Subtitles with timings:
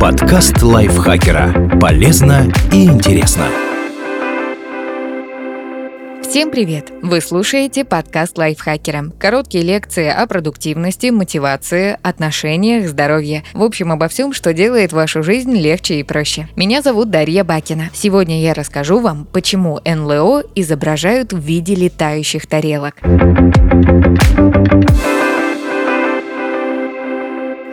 [0.00, 1.78] Подкаст лайфхакера.
[1.80, 3.46] Полезно и интересно.
[6.22, 6.92] Всем привет!
[7.02, 9.10] Вы слушаете подкаст лайфхакера.
[9.18, 13.44] Короткие лекции о продуктивности, мотивации, отношениях, здоровье.
[13.54, 16.48] В общем, обо всем, что делает вашу жизнь легче и проще.
[16.56, 17.88] Меня зовут Дарья Бакина.
[17.94, 22.96] Сегодня я расскажу вам, почему НЛО изображают в виде летающих тарелок.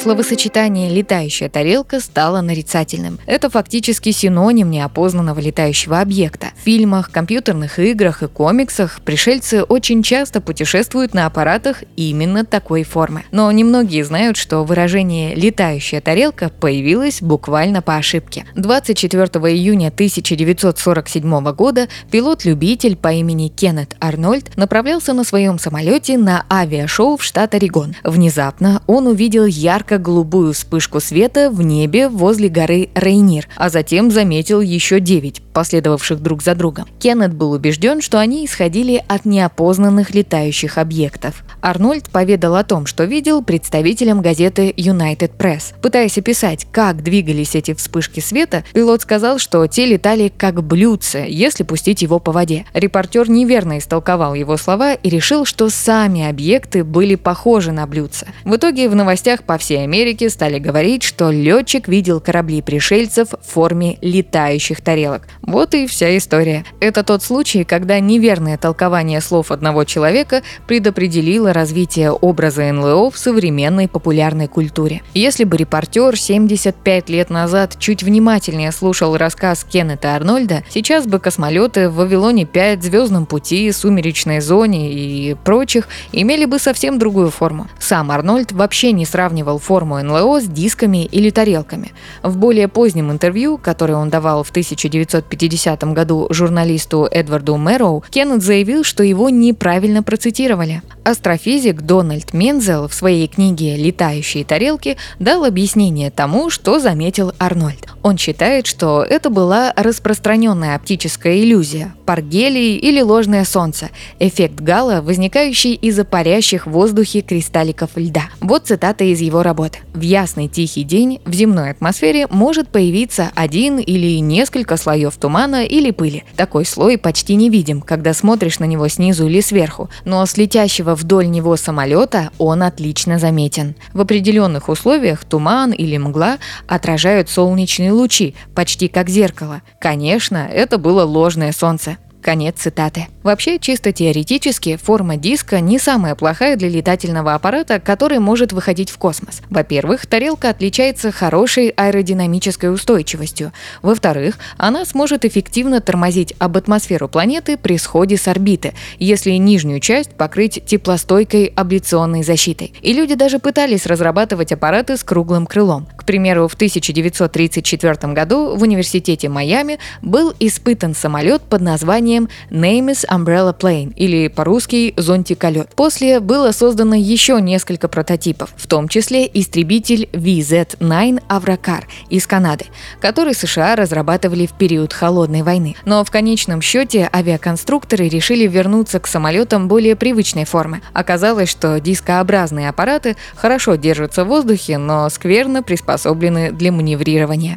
[0.00, 3.18] Словосочетание «летающая тарелка» стало нарицательным.
[3.26, 6.52] Это фактически синоним неопознанного летающего объекта.
[6.56, 13.24] В фильмах, компьютерных играх и комиксах пришельцы очень часто путешествуют на аппаратах именно такой формы.
[13.32, 18.44] Но немногие знают, что выражение «летающая тарелка» появилось буквально по ошибке.
[18.54, 27.16] 24 июня 1947 года пилот-любитель по имени Кеннет Арнольд направлялся на своем самолете на авиашоу
[27.16, 27.96] в штат Орегон.
[28.04, 34.60] Внезапно он увидел ярко ярко-голубую вспышку света в небе возле горы Рейнир, а затем заметил
[34.60, 36.86] еще девять, последовавших друг за другом.
[37.00, 41.42] Кеннет был убежден, что они исходили от неопознанных летающих объектов.
[41.60, 45.74] Арнольд поведал о том, что видел представителям газеты United Press.
[45.82, 51.64] Пытаясь описать, как двигались эти вспышки света, пилот сказал, что те летали как блюдце, если
[51.64, 52.64] пустить его по воде.
[52.72, 58.28] Репортер неверно истолковал его слова и решил, что сами объекты были похожи на блюдца.
[58.44, 63.52] В итоге в новостях по всей Америке стали говорить, что летчик видел корабли пришельцев в
[63.52, 65.26] форме летающих тарелок.
[65.48, 66.66] Вот и вся история.
[66.78, 73.88] Это тот случай, когда неверное толкование слов одного человека предопределило развитие образа НЛО в современной
[73.88, 75.00] популярной культуре.
[75.14, 81.88] Если бы репортер 75 лет назад чуть внимательнее слушал рассказ Кеннета Арнольда, сейчас бы космолеты
[81.88, 87.68] в Вавилоне 5, Звездном пути, Сумеречной зоне и прочих имели бы совсем другую форму.
[87.78, 91.92] Сам Арнольд вообще не сравнивал форму НЛО с дисками или тарелками.
[92.22, 98.42] В более позднем интервью, которое он давал в 1950 1950 году журналисту Эдварду Мэроу, Кеннет
[98.42, 100.82] заявил, что его неправильно процитировали.
[101.04, 107.86] Астрофизик Дональд Мензел в своей книге «Летающие тарелки» дал объяснение тому, что заметил Арнольд.
[108.02, 115.74] Он считает, что это была распространенная оптическая иллюзия, паргелий или ложное солнце, эффект Гала, возникающий
[115.74, 118.24] из-за парящих в воздухе кристалликов льда.
[118.40, 119.78] Вот цитата из его работы.
[119.94, 125.90] «В ясный тихий день в земной атмосфере может появиться один или несколько слоев тумана или
[125.90, 126.24] пыли.
[126.36, 130.94] Такой слой почти не видим, когда смотришь на него снизу или сверху, но с летящего
[130.94, 133.74] вдоль него самолета он отлично заметен.
[133.92, 139.62] В определенных условиях туман или мгла отражают солнечные лучи, почти как зеркало.
[139.80, 141.98] Конечно, это было ложное солнце.
[142.28, 143.06] Конец цитаты.
[143.22, 148.98] Вообще, чисто теоретически, форма диска не самая плохая для летательного аппарата, который может выходить в
[148.98, 149.40] космос.
[149.48, 153.54] Во-первых, тарелка отличается хорошей аэродинамической устойчивостью.
[153.80, 160.10] Во-вторых, она сможет эффективно тормозить об атмосферу планеты при сходе с орбиты, если нижнюю часть
[160.10, 162.74] покрыть теплостойкой абляционной защитой.
[162.82, 165.88] И люди даже пытались разрабатывать аппараты с круглым крылом.
[165.96, 173.04] К примеру, в 1934 году в университете Майами был испытан самолет под названием названием Names
[173.08, 175.68] Umbrella Plane или по-русски зонтиколет.
[175.74, 182.66] После было создано еще несколько прототипов, в том числе истребитель VZ-9 Авракар из Канады,
[183.00, 185.76] который США разрабатывали в период Холодной войны.
[185.84, 190.80] Но в конечном счете авиаконструкторы решили вернуться к самолетам более привычной формы.
[190.92, 197.56] Оказалось, что дискообразные аппараты хорошо держатся в воздухе, но скверно приспособлены для маневрирования.